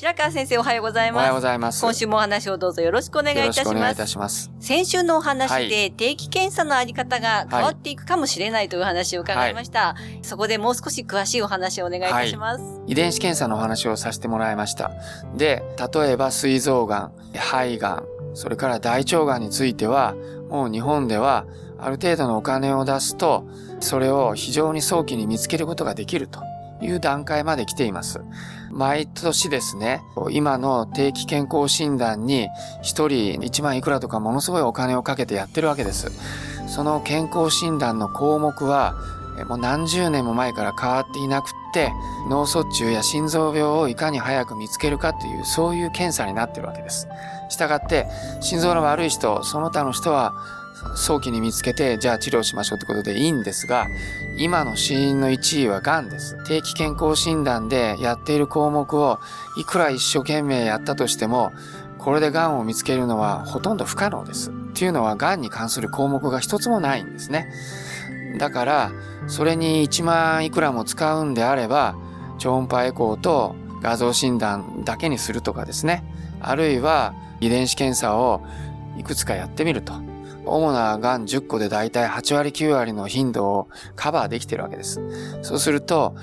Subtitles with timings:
[0.00, 1.82] 白川先生おはようございおはようますございます。
[1.82, 4.50] 今週もお話をどうぞよろしくお願いいたしよろしくお願いいたますします。
[4.58, 5.68] 先週のお話はい。
[5.68, 14.90] で定期検査のあり方が変わっていくかもしれないという話を伺いました、そこでもう少し詳しいお話をお願いいたします、遺伝子検査のお話をさせてもらいました。
[15.36, 20.14] で、例えば膵臓がん、肺がん、それから大腸がんについては、
[20.48, 21.44] もう日本では
[21.78, 23.46] ある程度のお金を出すと、
[23.80, 26.40] それを非常に早期に見つけることができると
[26.80, 28.20] いう段階まで来ています。
[28.70, 32.48] 毎年ですね、今の定期健康診断に
[32.82, 36.10] 一人1万いくらとかものすごいお金をかけてやってるわけです。
[36.68, 38.94] その健康診断の項目は、
[39.48, 41.92] もう何十年も前から変わっていなくって、
[42.28, 47.08] 脳卒中や心臓病をいかに早く見つけるかという、そういう検査になってるわけです。
[47.48, 48.06] したがって、
[48.40, 50.34] 心臓の悪い人、その他の人は、
[50.96, 53.86] 早期に見つけて、じゃあ治療しましょうってことでいいんですが、
[54.36, 56.42] 今の死因の1位は癌です。
[56.44, 59.18] 定期健康診断でやっている項目を、
[59.56, 61.52] いくら一生懸命やったとしても、
[61.98, 64.50] これで癌を見つけるのはほとんど不可能です。
[64.50, 67.52] っていうのは癌に関する項目が一つもないんですね。
[68.38, 68.92] だから、
[69.26, 71.96] それに1万いくらも使うんであれば、
[72.38, 76.04] 超音波エコーと画像診断だけにするとかですね。
[76.40, 78.42] あるいは遺伝子検査を
[78.96, 80.09] いくつかやってみると。
[80.50, 85.00] 主な癌10個でだいたい8割9割の頻度をカバーできてるわけです。
[85.42, 86.14] そうすると、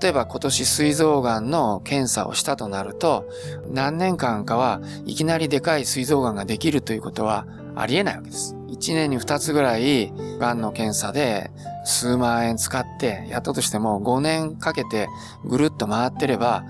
[0.00, 3.28] 例えば今年膵臓がんの検査をしたとなると、
[3.70, 8.56] 何年間かはいきなりでかい膵臓がんができるということはありえないわけです。
[8.74, 11.50] 1年に2つぐらいがんの検査で
[11.84, 15.08] 数万円使ってやったとしても5年かけて
[15.44, 16.64] ぐるっと回ってれば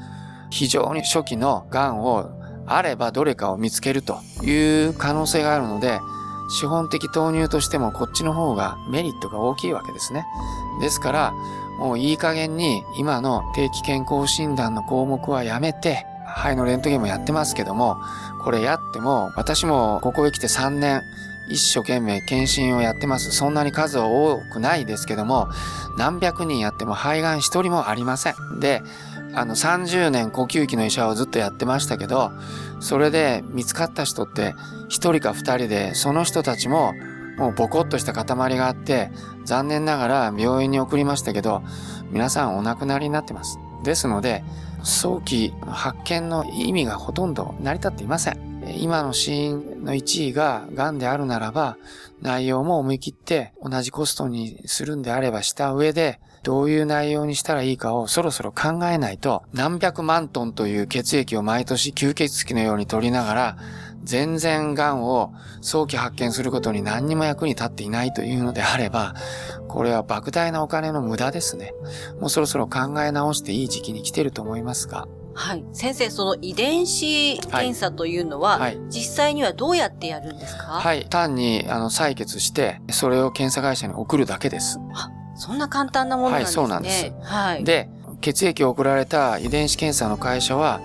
[0.50, 2.30] 非常に初期のがんを
[2.66, 5.98] あればどれかを見つけるという可能性があるので
[6.48, 10.26] 資本的投入としてもこっちの方がメリットが大きいわけですね。
[10.80, 11.34] ですから
[11.78, 17.96] もういい加減に今の定期健康診断の項目はやめて肺のレントゲンもやってますけども
[18.42, 21.02] これやっても私もここへ来て3年
[21.48, 23.30] 一生懸命検診をやってます。
[23.32, 25.48] そんなに数は多くないですけども、
[25.96, 28.60] 何百人やっても肺がん一人もありません。
[28.60, 28.82] で、
[29.34, 32.30] あの30年呼吸器の医者をずっとやってましたけど、
[32.80, 34.54] それで見つかった人って
[34.88, 36.92] 1人か2人で、その人たちも
[37.36, 39.10] もうボコッとした塊があって、
[39.44, 41.62] 残念ながら病院に送りましたけど、
[42.10, 43.58] 皆さんお亡くなりになってます。
[43.82, 44.44] ですので、
[44.82, 48.53] 早期発見の意味がほとんど成り立っていません。
[48.76, 51.76] 今の死因の1位が癌であるならば、
[52.22, 63.56] 内容も思い切って同じコストにするんであればした上で、どういう内容にしたらいいかをそろそろ考えないと、何百万トンという血液を毎年吸血鬼のように取りながら、
[64.04, 65.32] 全然癌を
[65.62, 69.14] 早期発見することに何にも役に立っていないというのであれば、
[69.68, 71.72] これは莫大なお金の無駄ですね。
[72.20, 75.08] もうそろそろ考え直していい時期に来てると思いますが。
[75.34, 75.64] はい。
[75.72, 80.64] 先生、その遺伝子検査というのは、はい実際にはどうやってやるんですか？
[80.80, 81.06] はい。
[81.08, 84.78] 単にあの採血して、それを検査会社に送るだけです。
[85.36, 86.62] そんな簡単なものなんですね。
[86.62, 87.64] はいそうなんですはい。
[87.64, 87.88] で、
[88.20, 90.80] 血液を送られた遺伝子検査の会社は、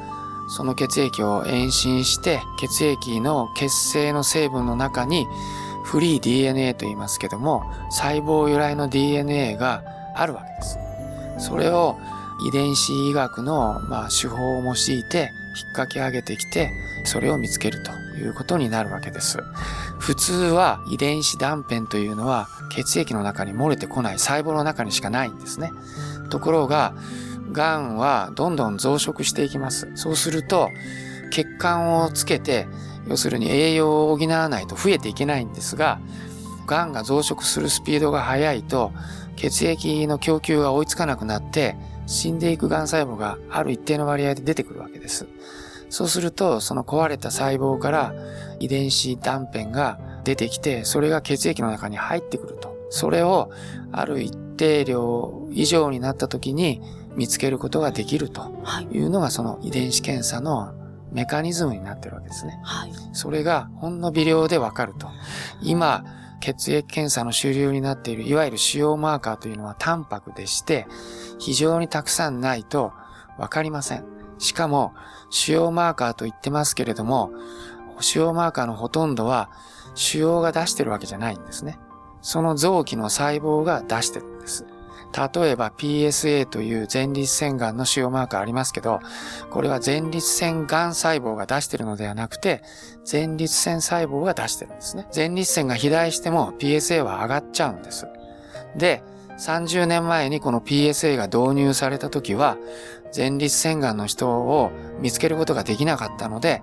[0.57, 5.27] その血液を遠心して、血液の血清の成分の中に、
[5.83, 9.83] フリー DNA と言いますけども、細胞由来の DNA が
[10.15, 10.77] あるわけです。
[11.37, 11.97] それを
[12.41, 16.71] 遺伝子医学の、まあ、手法を用いて引っ掛け上げてきて、
[17.03, 19.39] それを見つけるということになるわけです。
[19.99, 25.71] 普通は遺伝子断片というのは血液の中に漏れてこない細胞の中にしかないんですね。
[26.29, 26.93] ところが、
[27.51, 29.91] 癌はどんどん増殖していきます。
[29.95, 30.69] そうすると、
[31.31, 32.67] 血管をつけて、
[33.07, 35.99] 要するに栄養を補わないと増えていけないんですが、
[36.67, 38.91] 癌が増殖するスピードが速いと、
[39.35, 41.75] 血液の供給が追いつかなくなって、
[42.09, 45.27] 死んでいく癌細胞がある一定の割合で出てくるわけです。
[45.89, 48.13] そうすると、その壊れた細胞から
[48.59, 52.75] 遺伝子断片が出てきて、それが血液の中に入ってくると。
[52.89, 53.51] それを
[53.91, 56.81] ある一定量以上になった時に
[57.15, 58.85] 見つけることができるとはい。
[58.85, 60.73] いうのがその遺伝子検査の
[61.11, 62.59] メカニズムになってるわけですね。
[62.63, 62.91] はい。
[63.13, 65.07] それがほんの微量でわかると。
[65.61, 66.03] 今、
[66.39, 70.87] 血液検査の主流になっている、いわゆる主要マーカーというのはタンパクでして、
[71.39, 72.93] 非常にたくさんないと
[73.37, 74.05] わかりません。
[74.37, 74.93] しかも、
[75.29, 77.31] 主要マーカーと言ってますけれども、
[77.99, 79.49] 主要マーカーのほとんどは、
[79.95, 81.79] 腫瘍が出してるわけじゃないんですね。
[82.21, 84.65] その臓器の細胞が出してるんです。
[85.11, 88.99] 例えば PSA という前立腺がんの腫瘍マーカーありますけど、
[89.49, 92.63] これは前立腺がん細胞が出してるのではなくて、
[93.11, 95.07] 前立腺細胞が出してるんですね。
[95.15, 98.07] 前立腺が肥大しても PSA は上がっちゃうんです。
[98.75, 99.03] で、
[99.39, 102.57] 30年前にこの PSA が導入された時は、
[103.15, 106.61] 前立腺がんの人を見つけることができなかったので、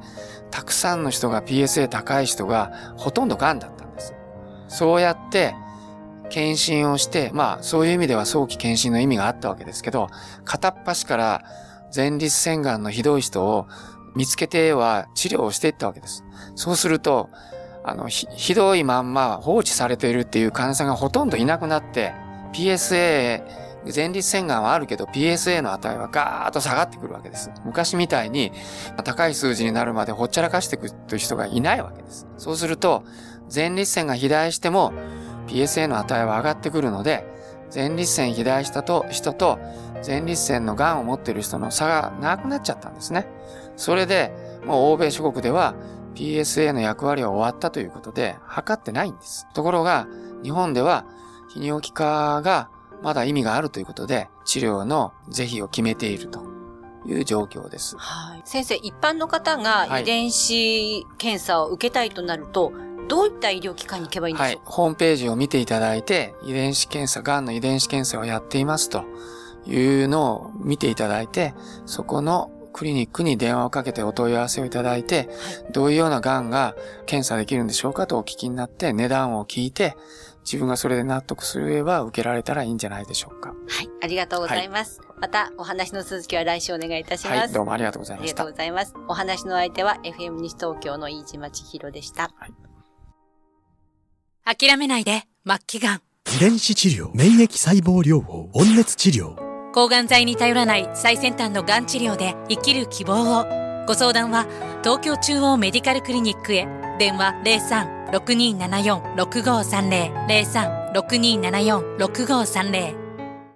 [0.50, 4.14] たくさんの人が PSA 高い人がほとんどがんだったんです。
[4.68, 5.54] そうやって、
[6.28, 10.08] 検診をして、まあそういう意味では早期検診の意味があったわけですけど、
[10.44, 11.44] 片っ端から
[11.94, 13.66] 前立腺がんのひどい人を
[14.14, 16.24] 見つけては治療をしていったわけです。
[16.56, 17.30] そうすると、
[17.84, 22.12] あの、ひひどいまんま放置されているっていう患者さんがほとんどいなくなって、
[22.56, 23.42] PSA、
[23.94, 27.50] 前立腺がんはあるけど PSA の値はガーッと下がってくるわけです。
[27.64, 28.50] 昔みたいに
[29.04, 32.26] 高い数字になるまでほっちゃらかしていくという人がいないわけです。
[32.38, 33.04] そうすると、
[33.54, 34.92] 前立腺が肥大しても
[35.48, 37.26] PSA の値は上がってくるので、
[37.74, 39.58] 前立腺肥大したと人と
[40.04, 43.26] 前立腺の癌を持っている人の差がなくなっちゃったんですね。
[43.76, 44.32] それで、
[44.64, 45.74] もう欧米諸国では
[46.14, 49.46] PSA の役割は終わったということで測ってないんです。
[49.52, 50.08] ところが、
[50.42, 51.04] 日本では
[51.56, 52.68] 泌尿器科が
[53.02, 56.44] まだ意味があるということで治療の是非を決めていると
[57.06, 57.96] いう状況です。
[57.98, 58.42] はい。
[58.44, 62.72] 先生、一般の方がはい遺伝子検査を受けたいとなると、
[63.08, 64.66] どういった医療機関に行けばいいんではいしょう。
[64.66, 69.04] か、ホームページを見ていただいて、遺伝子検査、癌の遺伝子検査をやっていますと
[69.66, 71.54] いうのを見ていただいて、
[71.84, 75.30] そこのクリニックに電話をかけてお問い合わせをいただいて、
[75.72, 76.74] どういうような癌が
[77.06, 79.96] 検査できるんでしょうかとお聞きになって、値段を聞いて、
[80.46, 83.48] 自分がそれで納得すれば受けられたらいいんじゃないでしょうか。
[83.48, 83.88] はい。
[84.00, 85.00] ありがとうございます。
[85.20, 87.38] また、お話の続きは来週お願いいたします。
[87.38, 88.52] はい、どうもありがとうございましたありがとう。
[88.52, 88.94] ございます。
[89.08, 92.30] お話の相手は FM 西東京の飯島千尋でした。
[94.44, 99.34] 諦めないで末期がん遺伝子治療免疫細胞療法温熱治療
[99.72, 103.44] 抗がん剤に頼らない最先端のがん治療で生きる希望を
[103.88, 104.46] ご相談は
[104.84, 106.68] 東京中央メディカルクリニックへ
[107.00, 113.05] 電話03-6274-6530 03-6274-6530